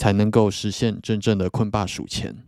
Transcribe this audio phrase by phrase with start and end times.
[0.00, 2.38] 才能够实现真正的困霸数钱。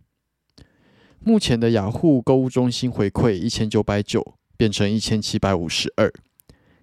[1.19, 6.11] 目前的雅虎购物中心回馈一千九百九变成一千七百五十二，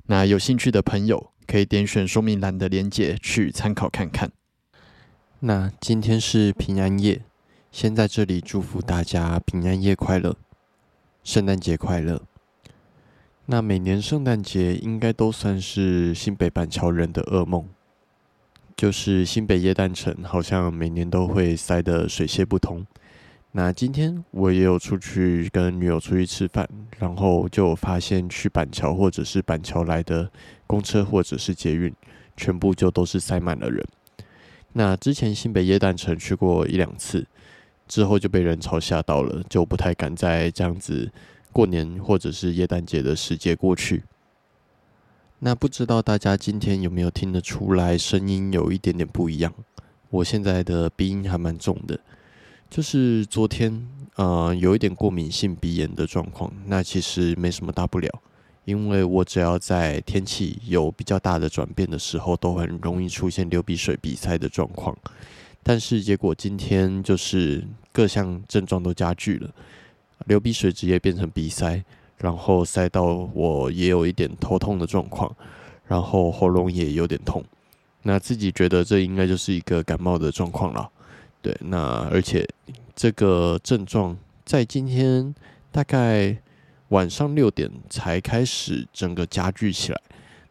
[0.06, 4.30] 那有兴趣的朋友可以点选说明栏的链接去参考看看。
[5.41, 7.24] 那今天是平安夜，
[7.72, 10.36] 先在这里祝福大家平安夜快乐，
[11.24, 12.22] 圣诞节快乐。
[13.46, 17.68] 那每年圣诞节应该都算是新北板桥人的噩梦。
[18.80, 22.82] 就是新北耶诞城，好像每年都会塞得水泄不通。
[23.52, 26.66] 那今天我也有出去跟女友出去吃饭，
[26.98, 30.30] 然后就发现去板桥或者是板桥来的
[30.66, 31.94] 公车或者是捷运，
[32.38, 33.86] 全部就都是塞满了人。
[34.72, 37.26] 那之前新北耶诞城去过一两次，
[37.86, 41.12] 之后就被人潮吓到了，就不太敢再这样子
[41.52, 44.02] 过年或者是耶诞节的时节过去。
[45.42, 49.50] 那不知道大家今天有没有听得出来，声音有一点点不一样。
[50.10, 51.98] 我现在的鼻音还蛮重的，
[52.68, 53.86] 就是昨天
[54.16, 56.52] 呃有一点过敏性鼻炎的状况。
[56.66, 58.20] 那其实没什么大不了，
[58.66, 64.94] 因为我只要在天气有比较大的转变的时候，都很容易出现流鼻水、鼻塞的状况。
[65.62, 69.50] 但是结果今天就是各项症状都加剧了，
[70.26, 71.82] 流鼻水直接变成鼻塞。
[72.20, 75.34] 然后塞到我也有一点头痛的状况，
[75.86, 77.42] 然后喉咙也有点痛，
[78.03, 80.91] 那自己觉得这应该就是一个感冒的状况了。
[81.41, 82.47] 对，那而且
[82.94, 84.14] 这个症状
[84.44, 85.34] 在今天
[85.72, 86.36] 大概
[86.88, 90.00] 晚上六点才开始整个加剧起来，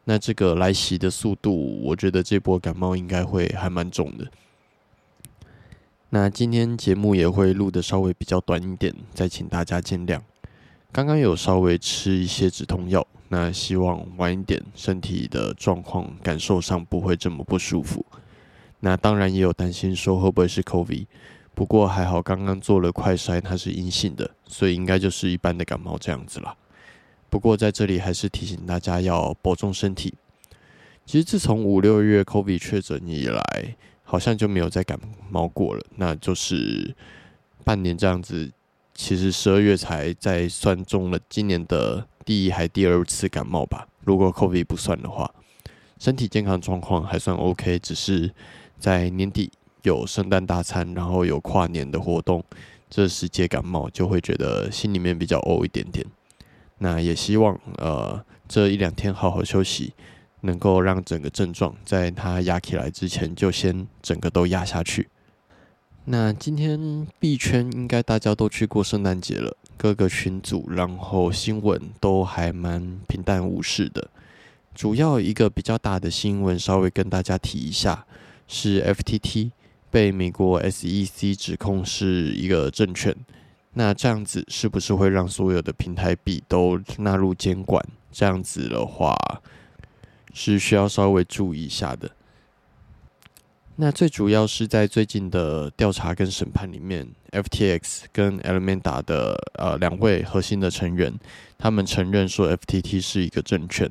[0.06, 4.26] 那这个来袭的速度，我觉得这波感冒应该会还蛮重的。
[6.10, 10.20] 那今天节目也会录的稍微比较短一点，再请大家见谅。
[10.92, 18.04] 刚刚有稍微吃一些止痛药，那希望晚一点身体的状况感受上不会这么不舒服。
[18.80, 21.06] 那当然也有担心说会不会是 COVID，
[21.54, 26.56] 不过还好刚刚做了快筛，它是阴性的，所以应该就是一般的感冒这样子啦。
[27.30, 30.16] 不过在这里还是提醒大家要保重身体。
[31.06, 36.96] 其实自从五六月 COVID 确诊以来，好像就没有再感冒过了，那就是
[37.64, 38.52] 半年这样子。
[39.00, 45.34] 其实十二月才在算中了今年的第一还第二次感冒吧，如果 COVID 不算的话，
[45.98, 48.30] 身体健康状况还算 OK，只是
[48.78, 49.50] 在年底
[49.84, 52.44] 有圣诞大餐，然后有跨年的活动，
[52.90, 56.06] 这时节感冒就会觉得心里面比较怄一点点。
[56.80, 59.94] 那也希望呃这一两天好好休息，
[60.42, 65.08] 能够让整个症状在它压起来之前就先整个都压下去。
[66.12, 74.10] 那今天币圈应该大家都去过圣诞节了，各个群组，然后新闻都还蛮平淡无事的。
[74.74, 78.08] 主要一个比较大的新闻，稍微跟大家提一下，
[78.48, 79.52] 是 FTT
[79.92, 83.16] 被美国 SEC 指控是一个证券。
[83.74, 87.86] 那这样子是不是会让所有的平台币都纳入监管？
[88.12, 89.16] 这样子的话，
[90.34, 92.10] 是需要稍微注意一下的。
[93.82, 101.18] 那最主要是在最近的调查跟审判里面，FTX 跟 Alameda 的呃两位核心的成员，
[101.58, 103.90] 他们承认说 FTT 是一个证券。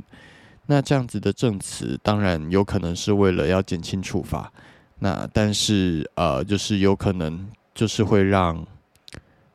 [0.67, 4.53] 那这样子的证词，当然有可能是为了要减轻处罚。
[4.99, 8.67] 那但是呃，就是有可能就是会让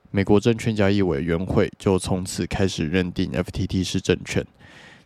[0.09, 4.43] 美国证券交易委员会就从此开始认定 FTT 是证券。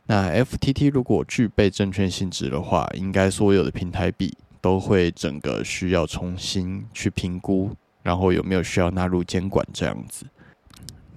[0.06, 4.34] 那 FTT 如果具备证券性质的话，应该所有的平台币
[4.68, 7.72] 都会整个需要重新去评估，
[8.04, 10.26] 然后有没有需要纳入监管这样子。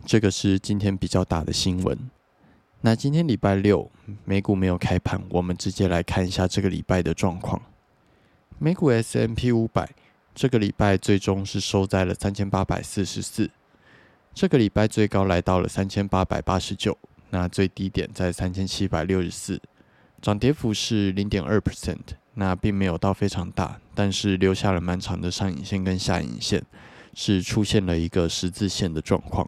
[0.06, 1.98] 这个是今天比较大的新闻。
[2.80, 3.90] 那今天礼拜六
[4.24, 7.60] 美股没有开盘，我们直接来看一下这个礼拜的状况。
[8.60, 9.90] 美股 S M P 五百
[10.32, 13.50] 这个礼拜最终是收在了三千八百四十四，
[14.32, 16.96] 这个礼拜最高来到了三千八百八十九，
[17.30, 19.60] 那最低点在三千七百六十四，
[20.22, 21.98] 涨跌幅是零点二 percent，
[22.40, 26.64] 那并没有到非常大，但是留下了蛮长的上影线跟下影线，
[27.12, 29.46] 是出现了一个十字线的状况。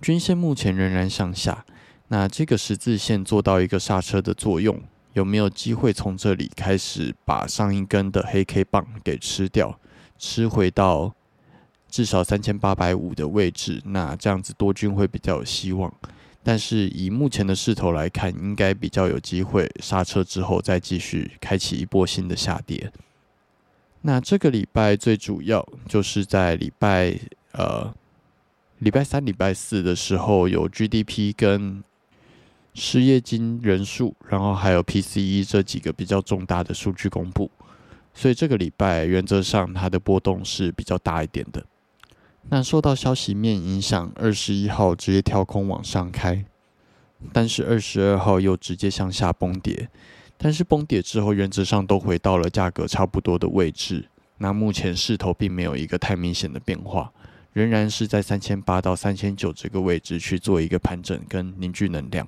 [0.00, 1.62] 均线目前仍然向下，
[2.08, 4.80] 那这个十字线做到一个刹车的作用，
[5.12, 9.78] 有没有机会从这里开始把上一根的黑 K 棒给吃掉，
[10.18, 11.14] 吃回到
[11.90, 13.82] 至少三千八百五的位置？
[13.84, 15.92] 那这样子多军会比较有希望。
[16.44, 22.92] 但是以目前的势头来看，应该比较有机会刹车之后再继续开启一波新的下跌。
[24.02, 27.18] 那这个礼拜最主要就是在礼拜
[27.52, 27.92] 呃。
[28.80, 31.82] 礼拜三、礼拜四的时候有 GDP 跟
[32.74, 37.50] 失业金人数，然后还有 PCE 这几个比较重大的数据公布，
[38.12, 41.64] 所以这个礼拜原则上它的波动是比较大一点的。
[42.48, 46.44] 那受到消息面影响，二十一号直接跳空往上开，
[47.32, 49.88] 但是二十二号又直接向下崩跌，
[50.36, 54.08] 但是崩跌之后原则上都回到了价格差不多的位置。
[54.38, 57.12] 那目前势头并没有一个太明显的变化。
[57.54, 62.26] 仍然是在三千八到三千九这个位置去做一个盘整跟凝聚能量。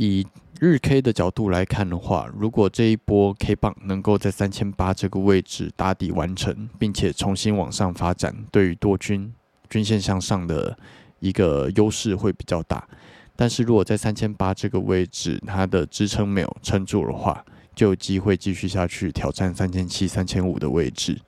[0.00, 0.24] 以
[0.60, 9.34] 日 K 的角度来看的话，如果这一波 K 棒能够在三千八这个位置打底完成，并且重新往上发展，对于多军
[9.68, 10.78] 均线向上的
[11.18, 12.86] 一个优势会比较大。
[13.34, 17.44] 但是如果在三千八这个位置它的支撑没有撑住的话，
[17.74, 21.20] 就有机会继续下去挑战三千七、三千五的位置。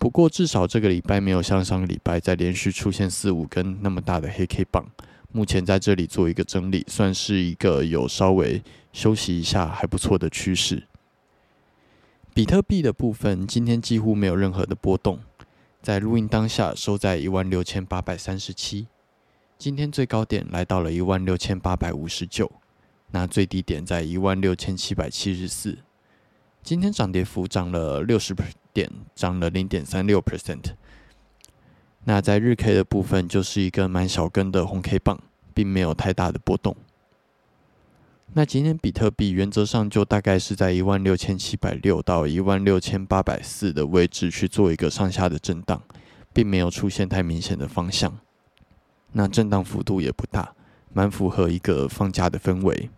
[0.00, 4.84] 不过，至少这个礼拜没有像上个礼拜再连续出现四五根那么大的黑 K 棒。
[5.32, 8.62] 目前在这里做一个整理，算是一个有稍微
[8.92, 10.86] 休息一下还不错的趋势。
[12.34, 15.20] 比特币的部分今天几乎没有任何的波动，
[15.80, 18.88] 在录音当下收在一万六千八百三十七，
[19.58, 22.52] 今天最高点来到了一万六千八百五十九，
[23.10, 25.78] 那最低点在一万六千七百七十四。
[26.62, 28.34] 今天涨跌幅涨了六十
[28.72, 30.74] 点，涨了零点三六 percent。
[32.04, 35.20] 那在日 K 的部分，就是一个蛮小根的红 K 棒，
[35.54, 36.76] 并没有太大的波动。
[38.34, 45.82] 那今天比特币原则上就大概是在一万六千七百六到一万六千八百四的位置去做一个上下的震荡，
[46.32, 48.18] 并没有出现太明显的方向。
[49.12, 50.54] 那震荡幅度也不大，
[50.92, 52.88] 蛮符合一个放假的氛围。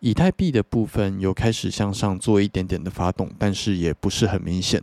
[0.00, 4.82] 以太币的部分有开始向上做一点点的发动，但是也不是很明显。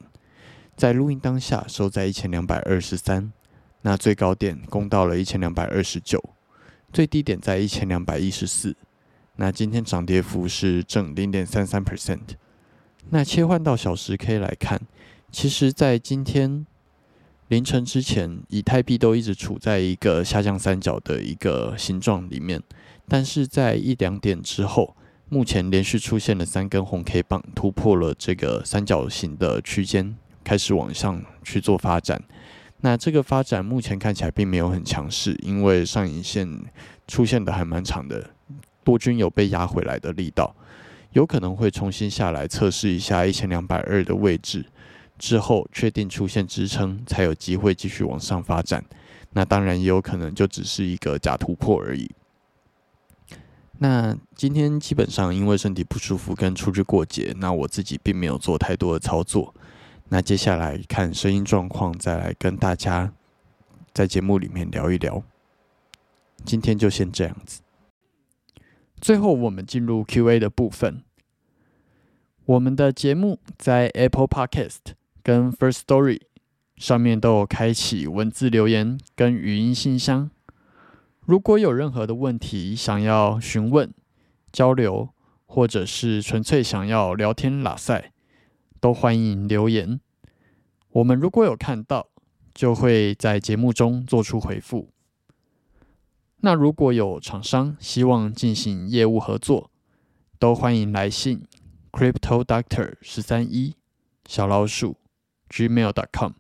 [0.75, 3.31] 在录音当下收在一千两百二十三，
[3.81, 6.21] 那最高点攻到了一千两百二十九，
[6.91, 8.75] 最低点在一千两百一十四。
[9.37, 12.35] 那今天涨跌幅是正零点三三 percent。
[13.09, 14.81] 那切换到小时 K 来看，
[15.31, 16.65] 其实在今天
[17.47, 22.61] 凌晨之前，以太币都一直处在一个下降三角的一个形状里面，
[23.07, 24.95] 但是在一两点之后。
[25.27, 32.21] 目前连续出现了三根红 K 棒，突破了这个三角形的区间，开始往上去做发展。
[32.81, 36.47] 那这个发展目前看起来并没有很强势，因为上影线
[37.07, 38.29] 出现的还蛮长的，
[38.83, 40.55] 多军有被压回来的力道，
[41.13, 44.63] 有可能会重新下来测试一下一千两百二的位置，
[45.17, 48.83] 之后确定出现支撑，才有机会继续往上发展。
[49.33, 52.11] 那当然也有可能就只是一个假突破而已。
[53.79, 59.53] 那今天基本上因为身体不舒服跟出去过节，那我自己并没有做太多的操作。
[60.09, 63.11] 那接下来看声音状况，再来跟大家
[63.93, 65.23] 在节目里面聊一聊。
[66.43, 67.61] 今天就先这样子。
[69.01, 71.03] 最后我们进入 Q&A 的部分。
[72.45, 74.93] 我们的节目在 Apple Podcast
[75.23, 76.21] 跟 First Story
[76.77, 80.29] 上面都有开启文字留言跟语音信箱。
[81.21, 83.91] 如果有任何的问题想要询问、
[84.51, 85.09] 交流，
[85.47, 88.11] 或者是纯粹想要聊天拉塞，
[88.85, 89.99] 都欢迎留言。
[90.91, 92.07] 我们如果有看到，
[92.53, 94.91] 就会在节目中做出回复。
[96.41, 99.71] 那如果有厂商希望进行业务合作，
[100.37, 101.43] 都欢迎来信
[101.91, 103.73] crypto doctor 十三一
[104.27, 104.97] 小老鼠
[105.49, 106.33] gmail dot com。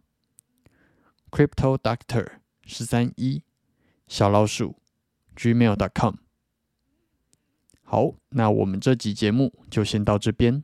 [1.31, 2.27] crypto doctor
[2.63, 3.41] 十三一
[4.07, 4.75] 小老鼠
[5.35, 6.17] gmail dot com。
[7.81, 10.63] 好，那我们这集节目就先到这边。